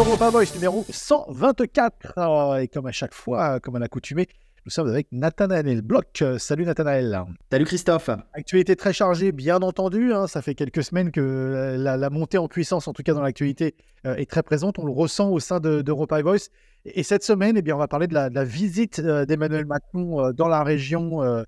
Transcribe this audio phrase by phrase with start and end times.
[0.00, 2.14] Europa Voice numéro 124.
[2.18, 4.28] Euh, Et comme à chaque fois, comme à l'accoutumée,
[4.64, 6.22] nous sommes avec Nathanaël Bloch.
[6.38, 7.22] Salut Nathanaël.
[7.52, 8.08] Salut Christophe.
[8.32, 10.12] Actualité très chargée, bien entendu.
[10.14, 10.26] hein.
[10.26, 13.74] Ça fait quelques semaines que la, la montée en puissance, en tout cas dans l'actualité,
[14.06, 14.78] euh, est très présente.
[14.78, 16.48] On le ressent au sein de- d'Europa Voice.
[16.86, 19.26] Et, et cette semaine, eh bien, on va parler de la, de la visite euh,
[19.26, 21.44] d'Emmanuel Macron euh, dans la région, euh,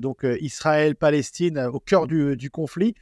[0.00, 2.94] donc Israël-Palestine, au cœur du, du conflit.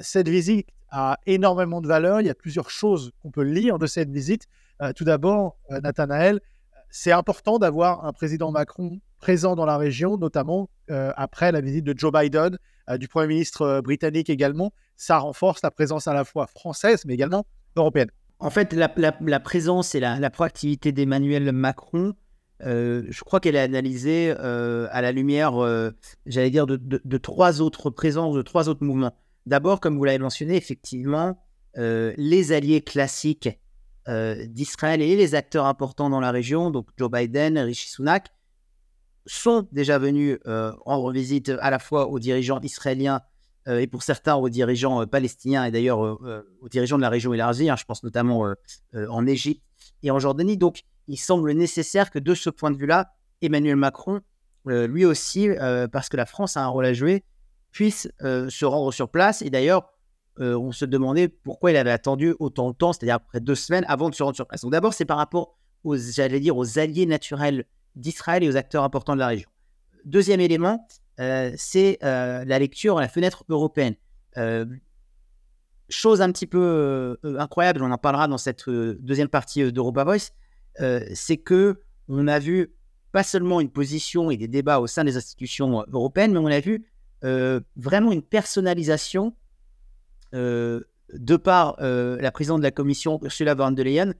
[0.00, 2.20] Cette visite a énormément de valeur.
[2.20, 4.46] Il y a plusieurs choses qu'on peut lire de cette visite.
[4.82, 6.40] Euh, tout d'abord, euh, Nathanaël,
[6.90, 11.84] c'est important d'avoir un président Macron présent dans la région, notamment euh, après la visite
[11.84, 12.58] de Joe Biden,
[12.98, 14.72] du Premier ministre britannique également.
[14.96, 17.46] Ça renforce la présence à la fois française, mais également
[17.76, 18.08] européenne.
[18.40, 18.88] En fait, la,
[19.38, 22.14] présence et la, proactivité d'Emmanuel Macron,
[22.58, 25.52] je crois qu'elle est analysée à la lumière,
[26.26, 29.14] j'allais dire, de trois autres présences, de trois autres mouvements.
[29.50, 31.36] D'abord, comme vous l'avez mentionné, effectivement,
[31.76, 33.48] euh, les alliés classiques
[34.06, 38.28] euh, d'Israël et les acteurs importants dans la région, donc Joe Biden, Rishi Sunak,
[39.26, 43.22] sont déjà venus euh, rendre visite à la fois aux dirigeants israéliens
[43.66, 47.76] et pour certains aux dirigeants palestiniens et d'ailleurs aux dirigeants de la région élargie, hein,
[47.76, 48.54] je pense notamment
[48.94, 49.62] en Égypte
[50.02, 50.56] et en Jordanie.
[50.56, 54.22] Donc, il semble nécessaire que de ce point de vue-là, Emmanuel Macron,
[54.64, 55.50] lui aussi,
[55.92, 57.22] parce que la France a un rôle à jouer,
[57.72, 59.42] puisse euh, se rendre sur place.
[59.42, 59.92] Et d'ailleurs,
[60.40, 63.84] euh, on se demandait pourquoi il avait attendu autant de temps, c'est-à-dire après deux semaines
[63.88, 64.62] avant de se rendre sur place.
[64.62, 67.64] Donc d'abord, c'est par rapport aux, j'allais dire, aux alliés naturels
[67.96, 69.48] d'Israël et aux acteurs importants de la région.
[70.04, 70.86] Deuxième élément,
[71.18, 73.94] euh, c'est euh, la lecture à la fenêtre européenne.
[75.88, 80.30] Chose un petit peu incroyable, on en parlera dans cette deuxième partie d'Europa Voice,
[81.14, 82.72] c'est que on a vu
[83.10, 86.60] pas seulement une position et des débats au sein des institutions européennes, mais on a
[86.60, 86.86] vu
[87.22, 89.34] vraiment une personnalisation
[90.34, 90.80] euh,
[91.12, 94.14] de par euh, la présidente de la commission, Ursula von der Leyen,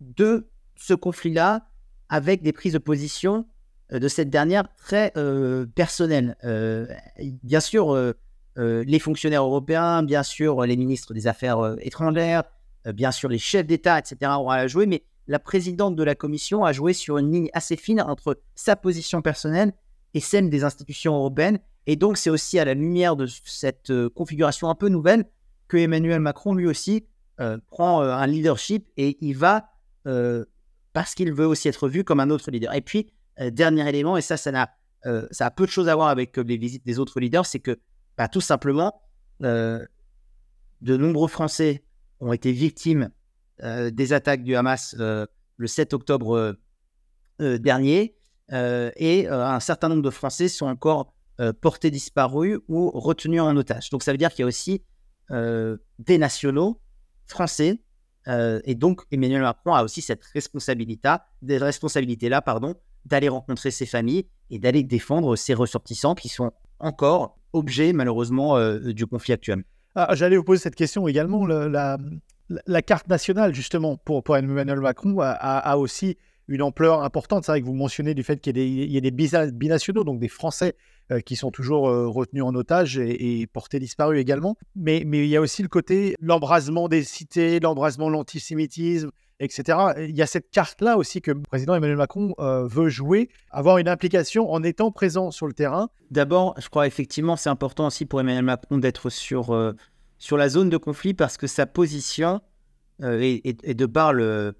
[0.00, 1.66] de ce conflit-là
[2.08, 3.46] avec des prises de position
[3.92, 6.36] euh, de cette dernière très euh, personnelles.
[6.44, 6.86] Euh,
[7.42, 8.12] bien sûr, euh,
[8.58, 12.44] euh, les fonctionnaires européens, bien sûr, les ministres des Affaires euh, étrangères,
[12.86, 16.14] euh, bien sûr, les chefs d'État, etc., auront à jouer, mais la présidente de la
[16.14, 19.72] commission a joué sur une ligne assez fine entre sa position personnelle
[20.14, 21.60] et celle des institutions européennes.
[21.86, 25.24] Et donc, c'est aussi à la lumière de cette euh, configuration un peu nouvelle
[25.68, 27.06] que Emmanuel Macron, lui aussi,
[27.40, 29.70] euh, prend euh, un leadership et il va,
[30.92, 32.74] parce qu'il veut aussi être vu comme un autre leader.
[32.74, 34.68] Et puis, dernier élément, et ça, ça,
[35.06, 37.60] euh, ça a peu de choses à voir avec les visites des autres leaders, c'est
[37.60, 37.78] que
[38.18, 39.00] bah, tout simplement,
[39.40, 39.88] de
[40.82, 41.84] nombreux Français
[42.20, 43.10] ont été victimes
[43.62, 46.56] des attaques du Hamas le 7 octobre
[47.38, 48.16] dernier,
[48.50, 53.88] et un certain nombre de Français sont encore euh, portés disparus ou retenus en otage.
[53.88, 54.82] Donc ça veut dire qu'il y a aussi
[55.30, 56.78] euh, des nationaux
[57.26, 57.80] français,
[58.28, 61.08] euh, et donc Emmanuel Macron a aussi cette responsabilité,
[62.28, 62.74] là, pardon,
[63.06, 69.06] d'aller rencontrer ses familles et d'aller défendre ses ressortissants qui sont encore objet malheureusement du
[69.06, 69.64] conflit actuel.
[69.94, 71.46] Ah, J'allais vous poser cette question également.
[71.46, 71.72] Le-
[72.66, 76.18] la, carte nationale, justement, pour, pour Emmanuel Macron, a aussi
[76.52, 77.44] une ampleur importante.
[77.44, 80.28] C'est vrai que vous mentionnez du fait qu'il y y ait des binationaux, donc des
[80.28, 80.74] Français
[81.10, 84.56] euh, qui sont toujours euh, retenus en otage et, portés disparus également.
[84.76, 89.78] Mais, il y a aussi le côté l'embrasement des cités, l'embrasement de l'antisémitisme, etc.
[90.08, 93.78] Il y a cette carte-là aussi que le président Emmanuel Macron euh, veut jouer, avoir
[93.78, 95.88] une implication en étant présent sur le terrain.
[96.10, 99.74] D'abord, je crois effectivement c'est important aussi pour Emmanuel Macron d'être sur,
[100.18, 102.40] sur la zone de conflit parce que sa position,
[103.02, 104.54] et, et- et de par le-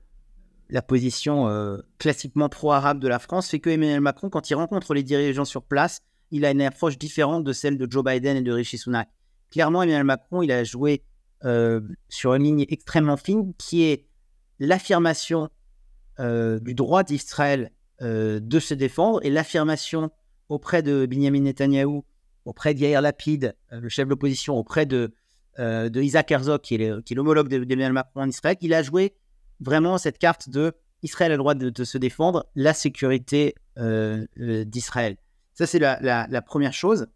[0.73, 4.95] la position euh, classiquement pro-arabe de la France, fait que Emmanuel Macron, quand il rencontre
[4.95, 6.01] les dirigeants sur place,
[6.31, 9.11] il a une approche différente de celle de Joe Biden et de Rishi Sunak.
[9.51, 11.05] Clairement, Emmanuel Macron, il a joué
[11.45, 14.07] euh, sur une ligne extrêmement fine qui est
[14.59, 15.51] l'affirmation
[16.21, 20.11] euh, du droit d'Israël de se défendre et l'affirmation
[20.49, 22.05] auprès de Benjamin Netanyahou,
[22.45, 25.15] auprès d'Yair Lapid, le chef de l'opposition, auprès de,
[25.57, 29.15] de Isaac Herzog, qui est l'homologue de- d'Emmanuel Macron en Israël, il a joué
[29.63, 34.65] vraiment cette carte de Israël a le droit de, se défendre, la sécurité euh, euh,
[34.65, 35.17] d'Israël.
[35.55, 37.07] Ça, c'est la, première chose.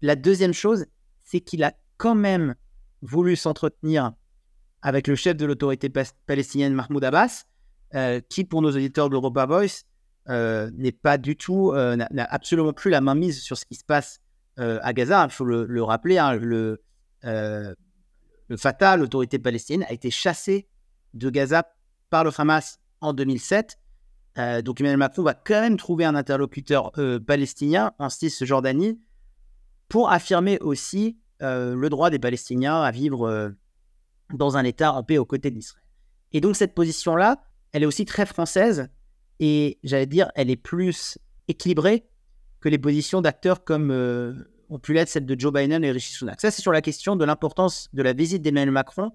[0.00, 0.86] La deuxième chose,
[1.24, 2.54] c'est qu'il a quand même
[3.02, 4.12] voulu s'entretenir
[4.82, 5.90] avec le chef de l'autorité
[6.26, 7.44] palestinienne, Mahmoud Abbas,
[7.94, 9.84] euh, qui, pour nos auditeurs de l'Europa Voice,
[10.26, 14.20] n'est pas du tout, n'a absolument plus la main mise sur ce qui se passe
[14.56, 15.24] à Gaza.
[15.24, 16.82] Il faut le, le rappeler, hein, le,
[17.22, 20.68] le Fatah, l'autorité palestinienne, a été chassé
[21.14, 21.64] de Gaza
[22.10, 23.78] par le Hamas en 2007.
[24.38, 29.00] Euh, donc Emmanuel Macron va quand même trouver un interlocuteur euh, palestinien en Cisjordanie
[29.88, 33.52] pour affirmer aussi euh, le droit des Palestiniens à vivre
[34.32, 35.84] dans un État en paix aux côtés d'Israël.
[36.32, 38.88] Et donc cette position-là, elle est aussi très française
[39.40, 41.18] et j'allais dire, elle est plus
[41.48, 42.08] équilibrée
[42.60, 43.90] que les positions d'acteurs comme
[44.68, 46.40] ont pu l'être celle de Joe Biden et Rishi Sunak.
[46.40, 49.12] Ça, c'est sur la question de l'importance de la visite d'Emmanuel Macron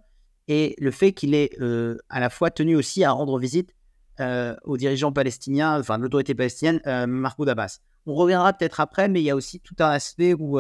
[0.48, 3.74] et le fait qu'il est euh, à la fois tenu aussi à rendre visite
[4.20, 7.80] euh, aux dirigeants palestiniens, enfin l'autorité palestinienne, Mahmoud Abbas.
[8.06, 10.60] On reviendra peut-être après, mais il y a aussi tout un aspect où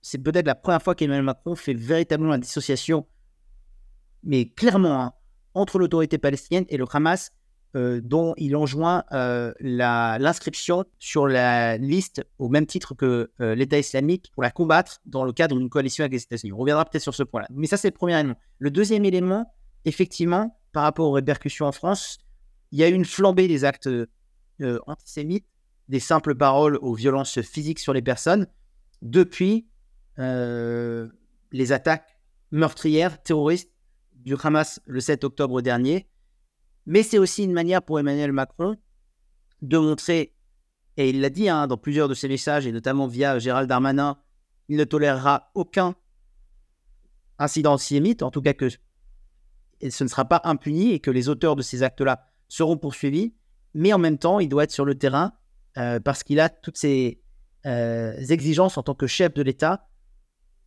[0.00, 3.06] c'est peut-être la première fois qu'Emmanuel Macron fait véritablement la dissociation,
[4.22, 5.12] mais clairement, hein,
[5.54, 7.32] entre l'autorité palestinienne et le Hamas,
[7.76, 13.78] euh, dont il enjoint euh, l'inscription sur la liste au même titre que euh, l'État
[13.78, 16.52] islamique pour la combattre dans le cadre d'une coalition avec les États-Unis.
[16.54, 17.46] On reviendra peut-être sur ce point-là.
[17.50, 18.36] Mais ça, c'est le premier élément.
[18.58, 19.54] Le deuxième élément,
[19.84, 22.18] effectivement, par rapport aux répercussions en France,
[22.72, 23.90] il y a eu une flambée des actes
[24.86, 25.46] antisémites,
[25.88, 28.46] des simples paroles aux violences physiques sur les personnes,
[29.02, 29.68] depuis
[30.16, 32.18] les attaques
[32.50, 33.70] meurtrières, terroristes
[34.14, 36.08] du Hamas le 7 octobre dernier.
[36.88, 38.74] Mais c'est aussi une manière pour Emmanuel Macron
[39.60, 40.34] de montrer,
[40.96, 44.16] et il l'a dit hein, dans plusieurs de ses messages, et notamment via Gérald Darmanin,
[44.70, 45.94] il ne tolérera aucun
[47.38, 51.56] incident antisémite, en tout cas que ce ne sera pas impuni et que les auteurs
[51.56, 53.34] de ces actes-là seront poursuivis.
[53.74, 55.34] Mais en même temps, il doit être sur le terrain
[55.76, 57.20] euh, parce qu'il a toutes ces
[57.66, 59.90] euh, exigences en tant que chef de l'État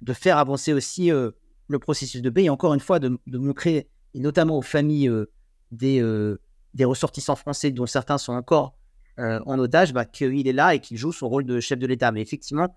[0.01, 1.31] de faire avancer aussi euh,
[1.67, 5.09] le processus de paix et encore une fois de, de créer, et notamment aux familles
[5.71, 6.39] des, euh,
[6.73, 8.75] des ressortissants français dont certains sont encore
[9.19, 11.87] euh, en otage, bah, qu'il est là et qu'il joue son rôle de chef de
[11.87, 12.11] l'État.
[12.11, 12.75] Mais effectivement,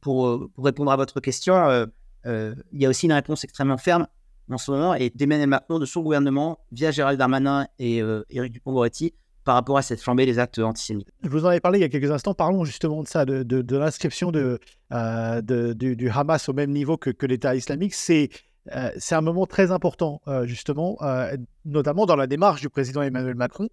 [0.00, 1.86] pour, pour, répondre à votre question,
[2.24, 4.06] il y a aussi une réponse extrêmement ferme
[4.50, 7.98] en ce moment et d'Emmanuel Macron, de son gouvernement, via Gérald Darmanin et
[8.30, 9.12] Éric Dupond-Moretti,
[9.44, 11.12] par rapport à cette flambée des actes antisémites.
[11.22, 12.32] Je vous en avais parlé il y a quelques instants.
[12.32, 14.58] Parlons justement de ça, de, l'inscription de
[14.90, 17.94] du, Hamas au même niveau que, que l'État islamique.
[17.94, 18.30] C'est
[18.74, 23.02] euh, c'est un moment très important, euh, justement, euh, notamment dans la démarche du président
[23.02, 23.68] Emmanuel Macron.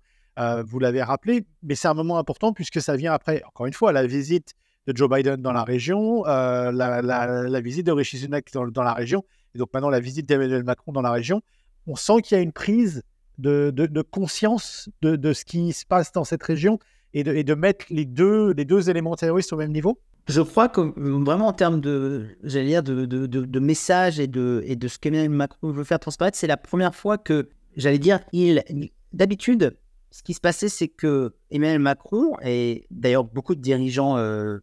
[0.65, 3.91] vous l'avez rappelé, mais c'est un moment important puisque ça vient après, encore une fois,
[3.91, 4.53] la visite
[4.87, 9.23] de Joe Biden dans la région, la, visite de Rishi Sunak dans, la région,
[9.55, 11.41] et donc maintenant la visite d'Emmanuel Macron dans la région.
[11.87, 13.03] On sent qu'il y a une prise
[13.37, 16.79] de, conscience de, ce qui se passe dans cette région
[17.13, 20.79] et de, mettre les deux, les deux éléments terroristes au même niveau je crois que
[21.23, 24.97] vraiment en termes de, j'allais dire, de, de, de, message et de, et de ce
[24.97, 28.63] qu'Emmanuel Macron veut faire transparaître, c'est la première fois que, j'allais dire, il,
[29.11, 29.77] d'habitude,
[30.11, 34.59] ce qui se passait, c'est que Emmanuel Macron et d'ailleurs beaucoup de dirigeants euh,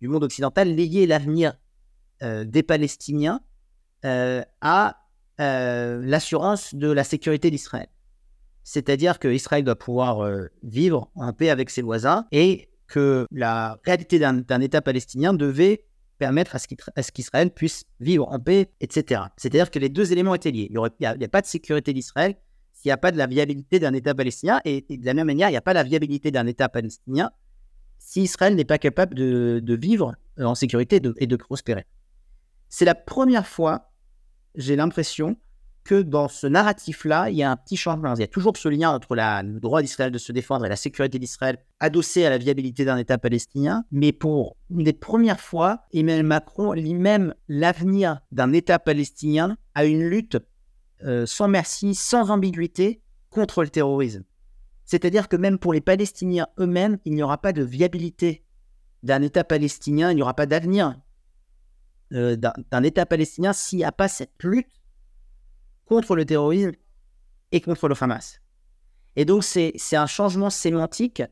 [0.00, 1.58] du monde occidental liaient l'avenir
[2.22, 3.40] euh, des Palestiniens
[4.04, 4.98] euh, à
[5.38, 7.88] l'assurance de la sécurité d'Israël.
[8.64, 10.28] C'est-à-dire qu'Israël doit pouvoir
[10.62, 15.84] vivre en paix avec ses voisins et que la réalité d'un État palestinien devait
[16.18, 19.22] permettre à ce qu'Israël puisse vivre en paix, etc.
[19.36, 20.70] C'est-à-dire que les deux éléments étaient liés.
[20.70, 22.36] Il n'y a, pas de sécurité d'Israël
[22.72, 25.48] s'il n'y a pas de la viabilité d'un État palestinien, et, de la même manière,
[25.48, 27.30] il n'y a pas la viabilité d'un État palestinien
[27.98, 31.86] si Israël n'est pas capable de, vivre euh, en sécurité et de prospérer.
[32.68, 33.92] C'est la première fois,
[34.54, 35.36] j'ai l'impression,
[35.84, 38.14] que dans ce narratif-là, il y a un petit changement.
[38.14, 40.76] Il y a toujours ce lien entre le droit d'Israël de se défendre et la
[40.76, 43.84] sécurité d'Israël adossé à la viabilité d'un État palestinien.
[43.90, 49.84] Mais pour une des premières fois, Emmanuel Macron lit même l'avenir d'un État palestinien à
[49.84, 50.38] une lutte
[51.04, 54.24] euh, sans merci, sans ambiguïté contre le terrorisme.
[54.84, 58.44] C'est-à-dire que même pour les Palestiniens eux-mêmes, il n'y aura pas de viabilité
[59.02, 60.96] d'un État palestinien, il n'y aura pas d'avenir
[62.12, 64.81] euh, d'un État palestinien s'il n'y a pas cette lutte
[65.86, 66.72] contre le terrorisme
[67.52, 68.40] et contre le Hamas.
[69.16, 71.22] Et donc, c'est un changement sémantique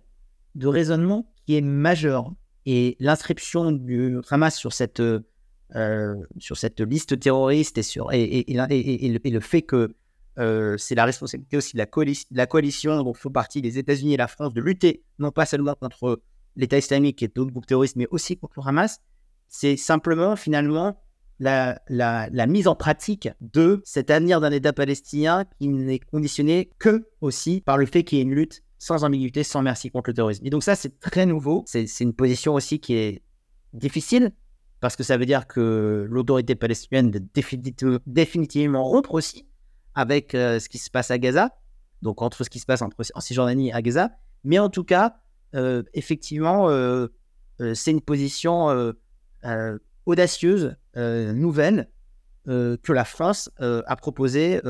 [0.54, 2.32] de raisonnement qui est majeur.
[2.66, 9.06] Et l'inscription du Hamas sur cette, euh, sur cette liste terroriste et, sur, et, et,
[9.06, 9.94] et le, fait que
[10.38, 14.14] euh, c'est la responsabilité aussi de la, coalition, la coalition dont font partie les États-Unis
[14.14, 16.20] et la France de lutter non pas seulement contre
[16.56, 19.00] l'État islamique et d'autres groupes terroristes, mais aussi contre le Hamas,
[19.48, 21.00] c'est simplement finalement
[21.40, 27.62] la, mise en pratique de cet avenir d'un État palestinien qui n'est conditionné que aussi
[27.62, 30.46] par le fait qu'il y ait une lutte sans ambiguïté, sans merci contre le terrorisme.
[30.46, 31.64] Et donc ça, c'est très nouveau.
[31.66, 33.22] C'est une position aussi qui est
[33.72, 34.32] difficile
[34.80, 39.46] parce que ça veut dire que l'autorité palestinienne doit définitivement rompre aussi
[39.94, 41.50] avec euh, ce qui se passe à Gaza,
[42.00, 44.10] donc entre ce qui se passe entre, en Cisjordanie et à Gaza.
[44.44, 45.16] Mais en tout cas,
[45.54, 47.08] euh, effectivement, euh,
[47.74, 48.94] c'est une position
[50.06, 51.88] audacieuse, euh, nouvelle,
[52.48, 54.60] euh, que la France euh, a proposée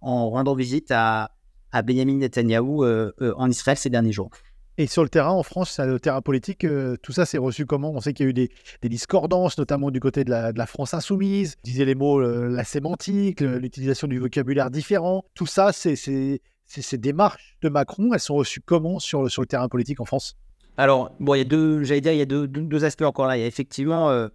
[0.00, 1.32] en rendant visite à,
[1.72, 4.30] à Benjamin Netanyahou en Israël ces derniers jours.
[4.78, 6.66] Et sur le terrain, en France, sur le terrain politique,
[7.02, 7.90] tout ça s'est reçu comment?
[7.90, 8.50] On sait qu'il y a eu des,
[8.88, 11.56] discordances, notamment du côté de la, France insoumise.
[11.64, 15.24] Disait les mots, la sémantique, l'utilisation du vocabulaire différent.
[15.34, 19.46] Tout ça, c'est ces, démarches de Macron, elles sont reçues comment sur le, sur le
[19.46, 20.36] terrain politique en France?
[20.76, 23.26] Alors, bon, il y a deux, j'allais dire, il y a deux, deux, aspects encore
[23.26, 23.36] là.
[23.36, 24.28] Il y a effectivement, euh,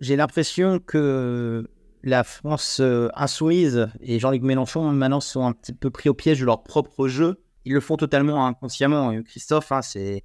[0.00, 1.68] j'ai l'impression que
[2.02, 6.40] la France euh, insoumise et Jean-Luc Mélenchon maintenant sont un petit peu pris au piège
[6.40, 7.42] de leur propre jeu.
[7.64, 9.20] Ils le font totalement inconsciemment.
[9.22, 10.24] Christophe, hein, c'est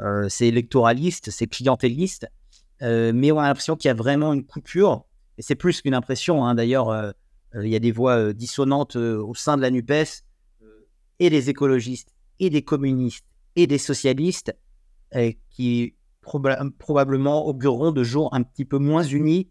[0.00, 2.26] euh, c'est électoraliste, c'est clientéliste,
[2.80, 5.04] mais on a l'impression qu'il y a vraiment une coupure.
[5.36, 6.44] Et c'est plus qu'une impression.
[6.44, 6.54] Hein.
[6.54, 7.14] D'ailleurs,
[7.54, 10.24] il y a des voix dissonantes au sein de la NUPES
[11.18, 12.08] et des écologistes
[12.38, 14.56] et des communistes et des socialistes
[15.50, 15.94] qui
[16.78, 19.50] probablement augureront de jours un petit peu moins unis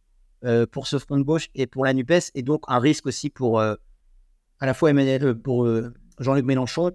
[0.71, 3.59] pour ce front de gauche et pour la NUPES, et donc un risque aussi pour
[3.59, 3.77] à
[4.61, 5.67] la fois Emmanuel, pour
[6.19, 6.91] Jean-Luc Mélenchon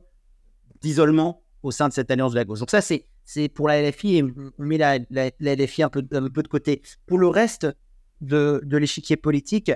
[0.81, 2.61] d'isolement au sein de cette alliance de la gauche.
[2.61, 4.99] Donc ça, c'est, pour la LFI, et on met la,
[5.41, 6.83] LFI un peu, un peu de côté.
[7.07, 7.67] Pour le reste
[8.21, 9.71] de, de l'échiquier politique,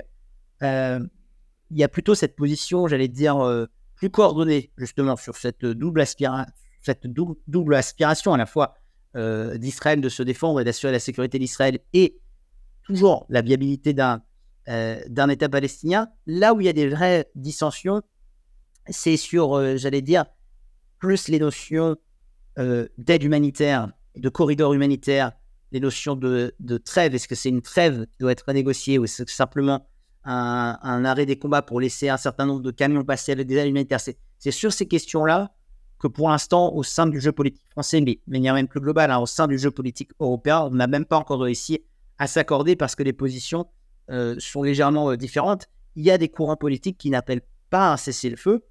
[1.71, 6.03] il y a plutôt cette position, j'allais dire, euh, plus coordonnée, justement, sur cette double,
[6.81, 8.75] cette double, aspiration à la fois
[9.15, 12.19] euh, d'Israël de se défendre et d'assurer la sécurité d'Israël et
[12.83, 14.21] toujours la viabilité d'un
[14.67, 16.09] euh, État palestinien.
[16.25, 18.01] Là où il y a des vraies dissensions,
[18.89, 20.25] c'est sur, j'allais dire,
[20.99, 21.95] plus les notions
[22.57, 25.31] d'aide humanitaire, de corridor humanitaire,
[25.71, 27.15] les notions de, de trêve.
[27.15, 29.87] Est-ce que c'est une trêve qui doit être négociée ou est-ce que simplement
[30.23, 33.69] un, arrêt des combats pour laisser un certain nombre de camions passer avec des aides
[33.69, 33.99] humanitaires?
[34.01, 35.53] C'est sur ces questions-là
[35.99, 39.11] que pour l'instant, au sein du jeu politique français, mais de manière même plus globale,
[39.11, 41.81] hein, au sein du jeu politique européen, on n'a même pas encore réussi
[42.17, 43.67] à s'accorder parce que les positions
[44.09, 45.67] euh, sont légèrement euh, différentes.
[45.95, 48.65] Il y a des courants politiques qui n'appellent pas un cessez-le-feu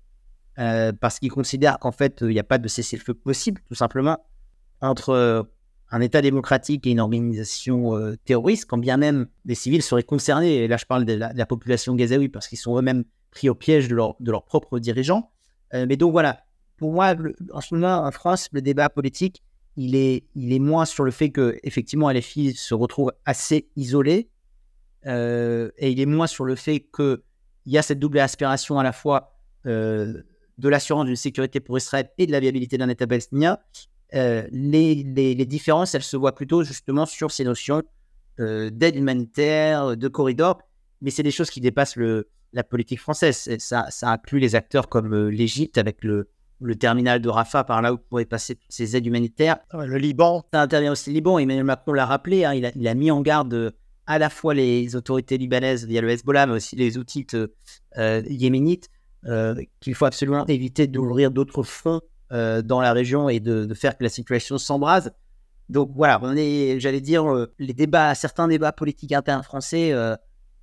[0.58, 4.18] euh, parce qu'ils considèrent qu'en fait, il n'y a pas de cessez-le-feu possible, tout simplement,
[4.80, 5.46] entre
[5.90, 7.94] un État démocratique et une organisation
[8.24, 11.94] terroriste, quand bien même les civils seraient concernés, et là je parle de la, population
[11.94, 15.32] gazaoui parce qu'ils sont eux-mêmes pris au piège de, leurs propres dirigeants.
[15.72, 16.44] Mais donc voilà,
[16.78, 17.14] pour moi,
[17.52, 19.42] en ce moment en France, le débat politique,
[19.76, 24.30] il est, il est moins sur le fait que effectivement LFI se retrouve assez isolé,
[25.06, 27.20] euh, et il est moins sur le fait qu'il
[27.66, 32.26] y a cette double aspiration à la fois de l'assurance d'une sécurité pour Israël et
[32.26, 33.58] de la viabilité d'un État palestinien,
[34.14, 37.82] euh, les, les, différences, elles se voient plutôt justement sur ces notions
[38.40, 40.62] euh, d'aide humanitaire, de corridor,
[41.02, 43.56] mais c'est des choses qui dépassent le, la politique française.
[43.58, 47.82] Ça, ça inclut les acteurs comme euh, l'Égypte avec le, le terminal de Rafah, par
[47.82, 49.58] là où pourraient passer ces aides humanitaires.
[49.72, 50.44] le Liban.
[50.52, 51.38] Ça intervient aussi le Liban.
[51.38, 53.74] Emmanuel Macron l'a rappelé, hein, il, a, il, a, mis en garde
[54.06, 57.26] à la fois les autorités libanaises via le Hezbollah, mais aussi les outils
[57.96, 58.88] yéménites,
[59.80, 61.62] qu'il faut absolument éviter d'ouvrir d'autres
[62.30, 65.12] euh, dans la région et de, faire que la situation s'embrase.
[65.70, 70.14] Donc voilà, on est, j'allais dire, euh, les débats, certains débats politiques internes français, euh,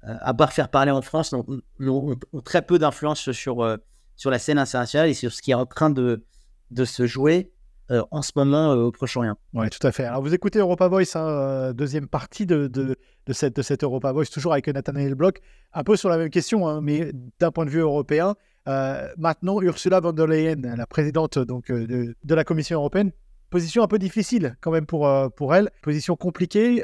[0.03, 3.67] à part faire parler en France, ont, très peu d'influence sur,
[4.15, 6.23] sur la scène internationale et sur ce qui est en train de,
[6.71, 7.51] de se jouer
[7.89, 9.35] en ce moment au Proche-Orient.
[9.53, 10.05] Oui, tout à fait.
[10.05, 12.95] Alors vous écoutez Europa Voice, hein, deuxième partie de, de,
[13.27, 15.35] de, cette, de cette Europa Voice, toujours avec Nathanaël Bloch,
[15.73, 18.35] un peu sur la même question, hein, mais d'un point de vue européen.
[18.67, 23.11] Euh, maintenant, Ursula von der Leyen, la présidente donc, euh, de, la Commission européenne,
[23.49, 26.83] position un peu difficile quand même pour, euh, pour elle, position compliquée,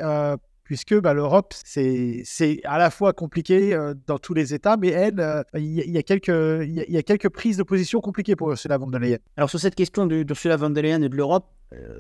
[0.72, 2.24] puisque bah, l'Europe, c'est
[2.64, 7.58] à la fois compliqué dans tous les États, mais elle, il y, a quelques, prises
[7.58, 9.18] de position compliquées pour Ursula von der Leyen.
[9.36, 11.52] Alors sur cette question d'Ursula von der Leyen et de l'Europe,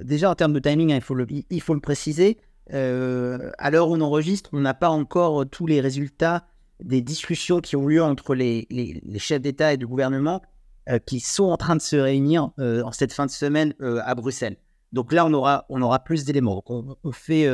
[0.03, 0.99] déjà en termes de timing, hein,
[1.49, 2.37] il, faut le, préciser,
[2.69, 6.45] à l'heure où on enregistre, on n'a pas encore tous les résultats
[6.81, 8.69] des discussions qui ont lieu entre les,
[9.17, 10.41] chefs d'État et de gouvernement
[10.89, 13.99] euh, qui sont en train de se réunir euh, en cette fin de semaine euh,
[14.05, 14.55] à Bruxelles.
[14.93, 16.63] Donc là, on aura, plus d'éléments.
[16.67, 17.47] On, fait,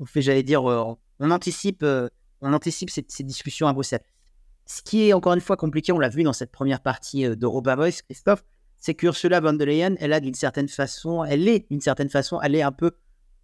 [0.00, 1.84] on fait j'allais dire, on anticipe,
[2.40, 4.02] on anticipe ces, discussions à Bruxelles.
[4.66, 7.76] Ce qui est encore une fois compliqué, on l'a vu dans cette première partie d'Europa
[7.76, 8.44] Voice, Christophe,
[8.80, 12.40] c'est qu'Ursula von der Leyen, elle a d'une certaine façon, elle est d'une certaine façon,
[12.40, 12.92] elle est un peu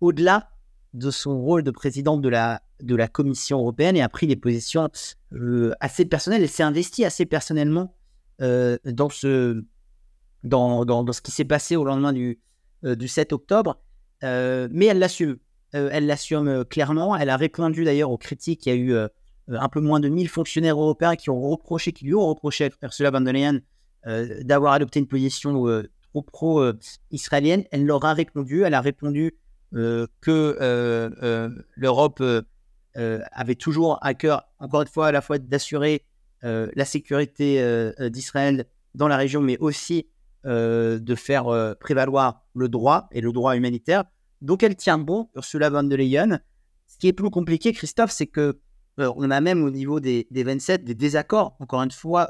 [0.00, 0.48] au-delà
[0.94, 4.36] de son rôle de présidente de la, de la Commission européenne et a pris des
[4.36, 4.88] positions
[5.32, 6.42] euh, assez personnelles.
[6.42, 7.94] Elle s'est investie assez personnellement
[8.40, 9.62] euh, dans, ce,
[10.42, 12.40] dans, dans, ce qui s'est passé au lendemain du,
[12.84, 13.78] euh, du 7 octobre,
[14.22, 15.36] mais elle l'assume.
[15.76, 17.16] Elle l'assume clairement.
[17.16, 18.66] Elle a répondu d'ailleurs aux critiques.
[18.66, 18.97] Il y a eu
[19.49, 22.71] un peu moins de 1000 fonctionnaires européens qui ont reproché, qui lui ont reproché à
[22.83, 23.61] Ursula von der Leyen
[24.42, 25.64] d'avoir adopté une position
[26.12, 27.64] trop pro-israélienne.
[27.71, 28.62] Elle leur a répondu.
[28.62, 29.37] Elle a répondu
[29.73, 32.23] que l'Europe
[32.95, 36.04] avait toujours à cœur, encore une fois, à la fois d'assurer
[36.42, 40.09] la sécurité d'Israël dans la région, mais aussi
[40.45, 44.04] de faire prévaloir le droit et le droit humanitaire.
[44.43, 46.40] Donc elle tient bon, Ursula von der Leyen.
[46.87, 48.59] Ce qui est plus compliqué, Christophe, c'est que
[48.99, 52.28] on a même au niveau des, des, 27 des désaccords, encore une fois,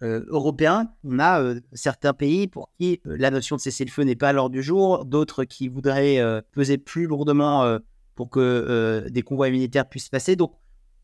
[0.00, 4.54] européen, on a certains pays pour qui la notion de cessez-le-feu n'est pas à l'ordre
[4.54, 7.78] du jour, d'autres qui voudraient peser plus lourdement
[8.14, 10.36] pour que des convois militaires puissent passer.
[10.36, 10.54] Donc,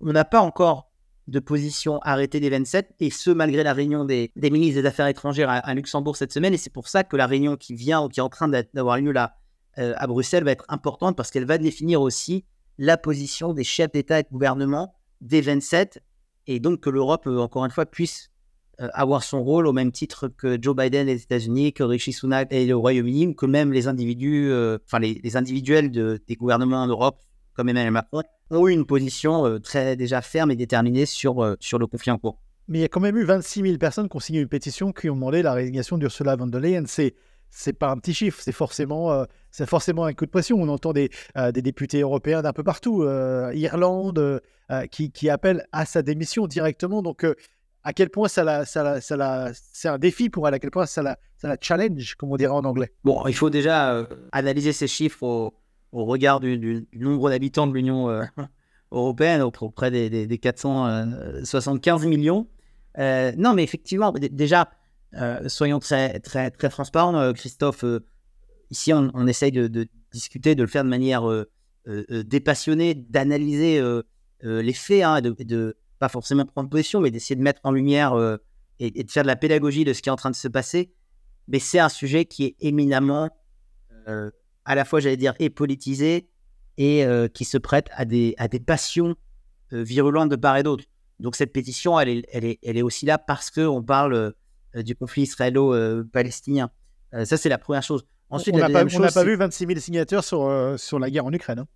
[0.00, 0.90] on n'a pas encore
[1.28, 5.50] de position arrêtée des 27, et ce, malgré la réunion des, ministres des Affaires étrangères
[5.50, 6.54] à, Luxembourg cette semaine.
[6.54, 8.98] Et c'est pour ça que la réunion qui vient ou qui est en train d'avoir
[8.98, 9.36] lieu là
[9.78, 12.44] euh, à Bruxelles va être importante, parce qu'elle va définir aussi
[12.78, 16.02] la position des chefs d'État et de gouvernement des 27,
[16.46, 18.30] et donc que l'Europe, euh, encore une fois, puisse
[18.80, 22.52] euh, avoir son rôle au même titre que Joe Biden les États-Unis, que Rishi Sunak
[22.52, 24.52] et le Royaume-Uni, que même les individus,
[24.84, 27.20] enfin les, individuels de, des gouvernements en Europe,
[27.54, 31.86] comme Emmanuel Macron, ont eu une position très déjà ferme et déterminée sur, sur le
[31.86, 32.38] conflit en cours.
[32.68, 34.92] Mais il y a quand même eu 26 000 personnes qui ont signé une pétition
[34.92, 36.84] qui ont demandé la résignation d'Ursula von der Leyen.
[37.56, 39.24] C'est pas un petit chiffre, c'est forcément, euh,
[39.66, 40.60] forcément un coup de pression.
[40.60, 41.10] On entend des,
[41.52, 43.04] des députés européens d'un peu partout,
[43.54, 44.40] Irlande,
[44.90, 47.02] qui, appellent à sa démission directement.
[47.02, 47.24] Donc,
[47.82, 48.40] à quel point c'est
[49.88, 51.16] un défi pour elle, à quel point ça la,
[51.60, 52.92] challenge, comme on dirait en anglais?
[53.04, 55.22] Bon, il faut déjà analyser ces chiffres
[55.92, 58.24] au, regard du, nombre d'habitants de l'Union euh,
[58.92, 62.48] européenne, auprès des, 475 euh, millions.
[62.98, 64.70] Euh, non, mais effectivement, déjà,
[65.48, 67.84] soyons très, très, très transparents, Christophe.
[68.70, 71.24] ici, on, essaye de, discuter, de le faire de manière
[71.86, 73.82] dépassionnée, d'analyser
[74.42, 78.14] les faits, hein, de, de, pas forcément prendre position, mais d'essayer de mettre en lumière
[78.78, 80.92] et, de faire de la pédagogie de ce qui est en train de se passer.
[81.48, 83.30] Mais c'est un sujet qui est éminemment
[84.66, 86.28] à la fois, j'allais dire, et politisé
[86.76, 89.14] et euh, qui se prête à des, à des passions
[89.72, 90.84] euh, virulentes de part et d'autre.
[91.20, 94.30] Donc cette pétition, elle est, elle est, elle est aussi là parce qu'on parle euh,
[94.82, 96.70] du conflit israélo-palestinien.
[97.24, 98.06] ça, c'est la première chose.
[98.28, 101.60] Ensuite, on n'a pas, pas, vu 26 000 signatures sur, sur la guerre en Ukraine.
[101.60, 101.68] Hein.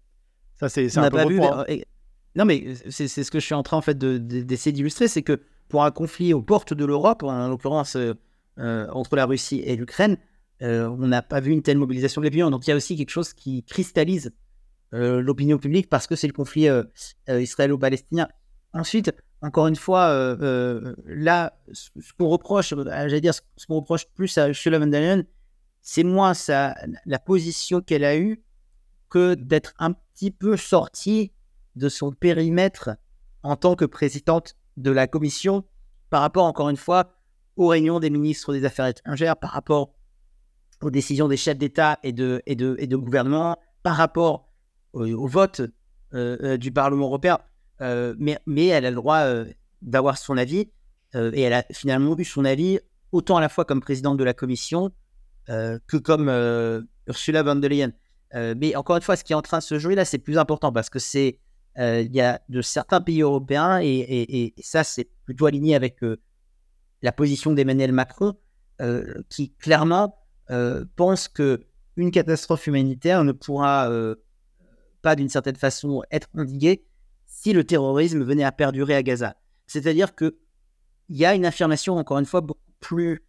[0.59, 1.41] Ça, c'est un peu pas vu,
[2.35, 5.41] Non, mais c'est ce que je suis en train en fait, d'essayer d'illustrer, c'est que
[5.69, 7.97] pour un conflit aux portes de l'Europe, en l'occurrence
[8.57, 10.17] entre la Russie et l'Ukraine,
[10.63, 12.51] euh, on n'a pas vu une telle mobilisation de l'opinion.
[12.51, 14.33] Donc il y a aussi quelque chose qui cristallise
[14.93, 16.85] euh, l'opinion publique parce que c'est le conflit euh,
[17.29, 18.29] israélo-palestinien.
[18.73, 20.37] Ensuite, encore une fois,
[21.07, 25.23] là, ce, qu'on reproche, j'allais dire, ce qu'on reproche plus à der Leyen,
[25.83, 26.77] c'est moins sa,
[27.07, 28.43] la position qu'elle a eue
[29.09, 31.33] que d'être un petit peu sortie
[31.77, 32.91] de son périmètre
[33.43, 35.65] en tant que présidente de la commission
[36.11, 37.15] par rapport, encore une fois,
[37.57, 39.93] aux réunions des ministres des Affaires étrangères, par rapport
[40.83, 44.49] aux décisions des chefs d'État et de, et, de, et de gouvernement par rapport
[44.93, 45.61] au, vote
[46.15, 47.39] euh, euh, du Parlement européen.
[47.81, 49.25] Euh, mais, elle a le droit
[49.83, 50.71] d'avoir son avis
[51.15, 52.79] et elle a finalement eu son avis
[53.11, 54.93] autant à la fois comme présidente de la Commission
[55.49, 56.29] que comme
[57.09, 57.93] Ursula von der Leyen.
[58.33, 60.39] mais encore une fois, ce qui est en train de se jouer là, c'est plus
[60.39, 61.41] important parce que c'est
[61.77, 65.99] il y a de certains pays européens et, ça c'est plutôt aligné avec
[67.03, 68.35] la position d'Emmanuel Macron
[69.29, 71.65] qui clairement euh, pense que
[71.97, 74.17] une catastrophe humanitaire ne pourra euh,
[75.01, 76.85] pas d'une certaine façon être endiguée
[77.43, 79.37] si le terrorisme venait à perdurer à Gaza.
[79.67, 80.39] C'est-à-dire que
[81.09, 83.25] il y a une affirmation encore une fois beaucoup plus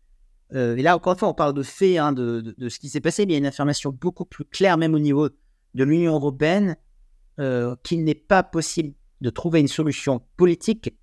[0.54, 3.02] euh, et là encore une fois on parle de faits hein, de, ce qui s'est
[3.02, 6.13] passé, mais il y a une affirmation beaucoup plus claire même au niveau de l'Union
[6.13, 6.78] européenne
[7.84, 10.95] qu'il n'est pas possible de trouver une solution politique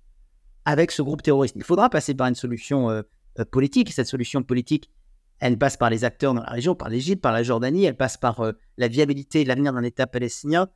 [0.63, 1.57] avec ce groupe terroriste.
[1.57, 3.03] Il faudra passer par une solution
[3.45, 3.89] politique.
[3.89, 4.91] Et cette solution politique,
[5.39, 8.17] elle passe par les acteurs dans la région, par l'Égypte, par la Jordanie, elle passe
[8.17, 10.67] par euh, la viabilité et l'avenir d'un État palestinien.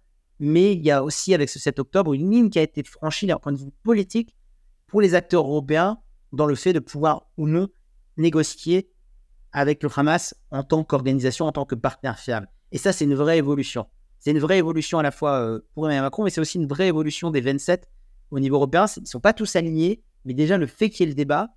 [0.46, 3.28] Mais il y a aussi, avec ce 7 octobre, une ligne qui a été franchie
[3.28, 4.36] d'un point de vue politique
[4.88, 6.00] pour les acteurs européens
[6.34, 7.70] dans le fait de pouvoir ou non
[8.18, 8.92] négocier
[9.54, 12.50] avec le Hamas en tant qu'organisation, en tant que partenaire fiable.
[12.74, 13.86] Et ça, c'est une vraie évolution.
[14.20, 16.68] C'est une vraie évolution à la fois euh, pour Emmanuel Macron, mais c'est aussi une
[16.68, 17.88] vraie évolution des 27
[18.32, 18.86] au niveau européen.
[18.98, 21.52] Ils ne sont pas tous alignés, mais déjà le fait qu'il y ait le débat,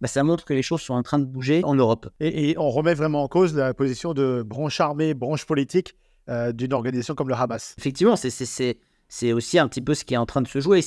[0.00, 2.08] bah, ça montre que les choses sont en train de bouger en Europe.
[2.18, 5.94] Et, on remet vraiment en cause la position de branche armée, branche politique
[6.28, 7.74] euh, d'une organisation comme le Hamas.
[7.78, 10.80] Effectivement, c'est aussi un petit peu ce qui est en train de se jouer.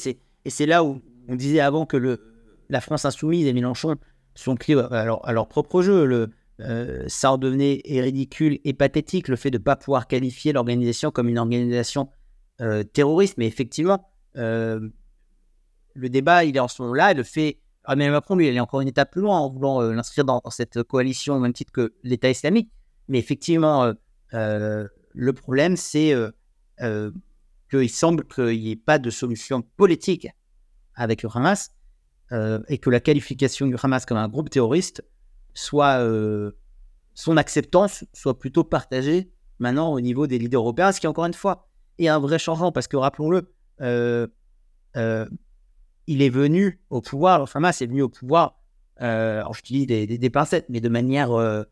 [0.46, 2.22] Et c'est là où on disait avant que le,
[2.70, 3.96] la France insoumise et Mélenchon
[4.36, 4.58] sont
[4.92, 6.06] à leur, à leur propre jeu.
[6.06, 6.30] Le,
[6.62, 11.12] euh, ça en devenait ridicule et pathétique le fait de ne pas pouvoir qualifier l'organisation
[11.12, 12.10] comme une organisation
[12.62, 13.38] euh, terroriste.
[13.38, 14.90] Mais effectivement, le
[15.96, 17.14] débat, il est en ce moment-là.
[17.14, 19.82] Le fait ah, mais Macron, lui, il est encore une étape plus loin en voulant
[19.82, 22.72] euh, l'inscrire dans, cette coalition au même titre que l'État islamique.
[23.08, 23.94] Mais effectivement, euh,
[24.34, 26.14] euh, le problème, c'est
[26.80, 30.28] qu'il semble qu'il n'y ait pas de solution politique
[30.94, 31.72] avec le Hamas
[32.32, 35.04] et que la qualification du Hamas comme un groupe terroriste
[35.54, 36.06] soit
[37.14, 41.34] son acceptance soit plutôt partagée maintenant au niveau des leaders européens, ce qui encore une
[41.34, 43.54] fois est un vrai changement parce que rappelons-le,
[46.08, 48.60] il est venu au pouvoir, le Hamas est venu au pouvoir
[49.02, 51.64] euh, alors j'utilise des, des, des, pincettes, mais de manière euh,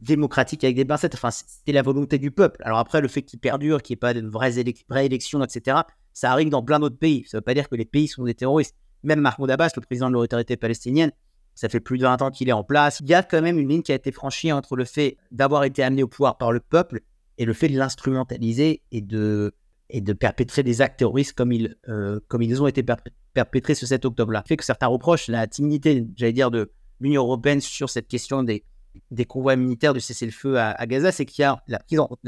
[0.00, 1.14] démocratique avec des pincettes.
[1.14, 2.60] Enfin, c'était la volonté du peuple.
[2.64, 5.42] Alors après, le fait qu'il perdure, qu'il n'y ait pas de vraies, élec vraies, élections,
[5.42, 5.78] etc.,
[6.12, 7.24] ça arrive dans plein d'autres pays.
[7.26, 8.74] Ça ne veut pas dire que les pays sont des terroristes.
[9.02, 11.12] Même Mahmoud Abbas, le président de l'autorité palestinienne,
[11.54, 13.00] ça fait plus de 20 ans qu'il est en place.
[13.00, 15.64] Il y a quand même une ligne qui a été franchie entre le fait d'avoir
[15.64, 17.00] été amené au pouvoir par le peuple
[17.38, 19.54] et le fait de l'instrumentaliser et de,
[19.88, 22.84] et de perpétrer des actes terroristes comme ils, euh, comme ils ont été
[23.32, 24.42] perpétrés ce 7 octobre-là.
[24.46, 28.64] Fait que certains reprochent la timidité, j'allais dire, de l'Union européenne sur cette question des,
[29.10, 31.78] des convois militaires du cessez-le-feu à, Gaza, c'est qu'il y a la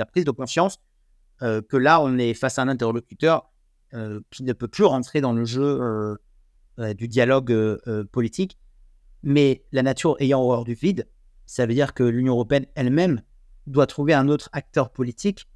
[0.06, 0.78] prise, de conscience
[1.42, 3.50] euh, que là, on est face à un interlocuteur
[3.94, 6.18] euh, qui ne peut plus rentrer dans le jeu
[6.78, 7.54] euh, du dialogue
[8.10, 8.58] politique.
[9.22, 11.08] Mais la nature ayant horreur du vide,
[11.46, 13.22] ça veut dire que l'Union européenne elle-même
[13.66, 15.48] doit trouver un autre acteur politique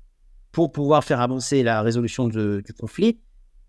[0.52, 3.20] pour pouvoir faire avancer la résolution du conflit.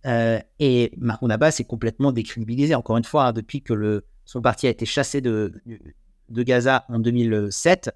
[0.06, 4.70] Et Mahmoud Abbas est complètement décrédibilisé, encore une fois, hein, depuis que son parti a
[4.70, 5.54] été chassé de
[6.30, 7.92] Gaza en 2007,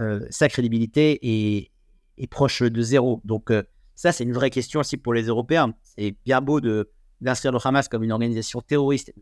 [0.00, 3.20] euh, sa crédibilité est, proche de zéro.
[3.24, 3.62] Donc euh,
[3.94, 5.74] ça, c'est une vraie question aussi pour les Européens.
[5.82, 9.12] C'est bien beau d'inscrire le Hamas comme une organisation terroriste,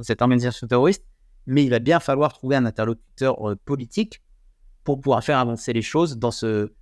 [0.00, 1.04] cette organisation terroriste,
[1.46, 4.22] mais il va bien falloir trouver un interlocuteur euh, politique
[4.84, 6.72] pour pouvoir faire avancer les choses dans ce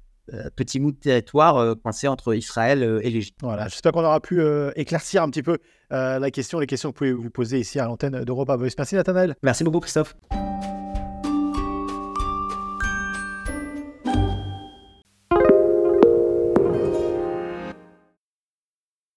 [0.57, 3.39] petit bout de territoire euh, coincé entre Israël euh, et l'Égypte.
[3.43, 5.59] Voilà, j'espère qu'on aura pu euh, éclaircir un petit peu
[5.91, 8.71] la question, les questions que vous pouvez vous poser ici à l'antenne d'Europa Voice.
[8.77, 9.37] Merci Nathanaël.
[9.43, 10.17] Merci beaucoup Christophe.